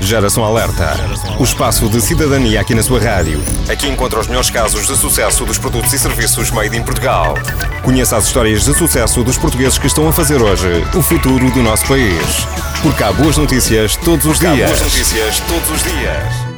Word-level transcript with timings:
Geração 0.00 0.44
Alerta. 0.44 0.96
O 1.38 1.44
espaço 1.44 1.88
de 1.88 2.00
cidadania 2.00 2.60
aqui 2.60 2.74
na 2.74 2.82
sua 2.82 2.98
rádio. 2.98 3.42
Aqui 3.68 3.86
encontra 3.86 4.18
os 4.18 4.26
melhores 4.26 4.50
casos 4.50 4.86
de 4.86 4.96
sucesso 4.96 5.44
dos 5.44 5.58
produtos 5.58 5.92
e 5.92 5.98
serviços 5.98 6.50
made 6.50 6.76
in 6.76 6.82
Portugal. 6.82 7.34
Conheça 7.82 8.16
as 8.16 8.26
histórias 8.26 8.64
de 8.64 8.74
sucesso 8.74 9.22
dos 9.22 9.36
portugueses 9.36 9.78
que 9.78 9.86
estão 9.86 10.08
a 10.08 10.12
fazer 10.12 10.40
hoje 10.40 10.84
o 10.96 11.02
futuro 11.02 11.50
do 11.50 11.62
nosso 11.62 11.86
país. 11.86 12.46
Porque 12.82 13.02
há 13.02 13.12
boas 13.12 13.36
notícias 13.36 13.94
todos 13.96 14.24
os 14.24 14.38
dias. 14.38 14.62
Há 14.62 14.66
boas 14.66 14.80
notícias 14.80 15.40
todos 15.40 15.70
os 15.70 15.82
dias. 15.82 16.50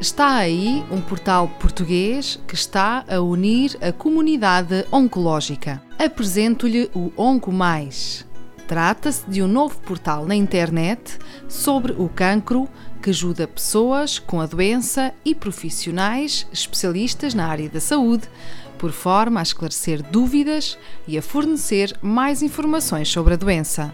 Está 0.00 0.36
aí 0.36 0.82
um 0.90 1.00
portal 1.00 1.46
português 1.60 2.40
que 2.48 2.54
está 2.54 3.04
a 3.08 3.20
unir 3.20 3.76
a 3.82 3.92
comunidade 3.92 4.86
oncológica. 4.90 5.80
Apresento-lhe 5.98 6.90
o 6.94 7.12
Onco 7.16 7.52
Mais. 7.52 8.24
Trata-se 8.70 9.28
de 9.28 9.42
um 9.42 9.48
novo 9.48 9.76
portal 9.80 10.24
na 10.24 10.36
internet 10.36 11.18
sobre 11.48 11.90
o 11.90 12.08
cancro 12.08 12.68
que 13.02 13.10
ajuda 13.10 13.48
pessoas 13.48 14.20
com 14.20 14.40
a 14.40 14.46
doença 14.46 15.12
e 15.24 15.34
profissionais 15.34 16.46
especialistas 16.52 17.34
na 17.34 17.48
área 17.48 17.68
da 17.68 17.80
saúde, 17.80 18.30
por 18.78 18.92
forma 18.92 19.40
a 19.40 19.42
esclarecer 19.42 20.04
dúvidas 20.04 20.78
e 21.04 21.18
a 21.18 21.22
fornecer 21.22 21.98
mais 22.00 22.44
informações 22.44 23.08
sobre 23.08 23.34
a 23.34 23.36
doença. 23.36 23.92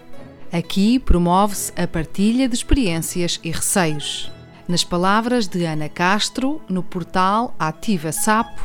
Aqui 0.52 0.98
promove-se 0.98 1.72
a 1.74 1.88
partilha 1.88 2.46
de 2.46 2.54
experiências 2.54 3.40
e 3.42 3.50
receios. 3.50 4.30
Nas 4.68 4.82
palavras 4.82 5.46
de 5.46 5.64
Ana 5.64 5.88
Castro, 5.88 6.60
no 6.68 6.82
portal 6.82 7.54
Ativa 7.56 8.10
Sapo, 8.10 8.60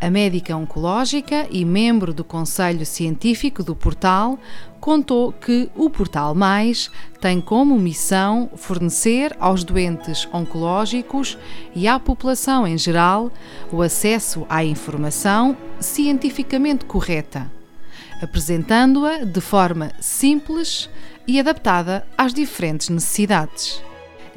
a 0.00 0.10
médica 0.10 0.56
oncológica 0.56 1.46
e 1.48 1.64
membro 1.64 2.12
do 2.12 2.24
Conselho 2.24 2.84
Científico 2.84 3.62
do 3.62 3.76
portal, 3.76 4.36
contou 4.80 5.32
que 5.32 5.70
o 5.76 5.88
Portal 5.90 6.34
Mais 6.34 6.90
tem 7.20 7.40
como 7.40 7.78
missão 7.78 8.50
fornecer 8.56 9.36
aos 9.38 9.62
doentes 9.62 10.28
oncológicos 10.32 11.38
e 11.72 11.86
à 11.86 12.00
população 12.00 12.66
em 12.66 12.76
geral 12.76 13.30
o 13.70 13.80
acesso 13.80 14.44
à 14.48 14.64
informação 14.64 15.56
cientificamente 15.78 16.84
correta, 16.84 17.48
apresentando-a 18.20 19.24
de 19.24 19.40
forma 19.40 19.92
simples 20.00 20.90
e 21.28 21.38
adaptada 21.38 22.04
às 22.16 22.34
diferentes 22.34 22.88
necessidades. 22.88 23.87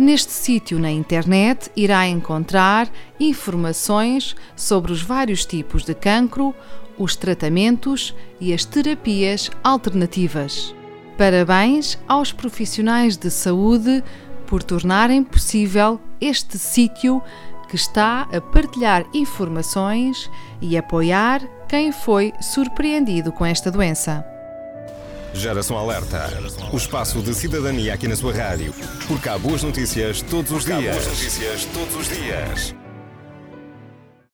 Neste 0.01 0.31
sítio 0.31 0.79
na 0.79 0.89
internet 0.89 1.69
irá 1.75 2.07
encontrar 2.07 2.89
informações 3.19 4.35
sobre 4.55 4.91
os 4.91 5.03
vários 5.03 5.45
tipos 5.45 5.85
de 5.85 5.93
cancro, 5.93 6.55
os 6.97 7.15
tratamentos 7.15 8.11
e 8.39 8.51
as 8.51 8.65
terapias 8.65 9.51
alternativas. 9.63 10.73
Parabéns 11.19 11.99
aos 12.07 12.33
profissionais 12.33 13.15
de 13.15 13.29
saúde 13.29 14.03
por 14.47 14.63
tornarem 14.63 15.23
possível 15.23 16.01
este 16.19 16.57
sítio 16.57 17.21
que 17.69 17.75
está 17.75 18.23
a 18.33 18.41
partilhar 18.41 19.05
informações 19.13 20.31
e 20.59 20.75
apoiar 20.79 21.43
quem 21.69 21.91
foi 21.91 22.33
surpreendido 22.41 23.31
com 23.31 23.45
esta 23.45 23.69
doença. 23.69 24.25
Geração 25.33 25.77
Alerta. 25.77 26.29
O 26.71 26.77
espaço 26.77 27.21
de 27.21 27.33
cidadania 27.33 27.93
aqui 27.93 28.07
na 28.07 28.15
sua 28.15 28.33
rádio. 28.33 28.73
Porque 29.07 29.29
há 29.29 29.37
boas 29.37 29.63
notícias 29.63 30.21
todos 30.21 30.51
os 30.51 30.65
dias. 30.65 30.79
Há 30.79 30.91
boas 30.91 31.07
notícias 31.07 31.65
todos 31.65 31.95
os 31.95 32.09
dias. 32.09 32.80